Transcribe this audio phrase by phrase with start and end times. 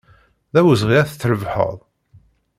[0.53, 1.75] D awezɣi ad t-trebḥeḍ.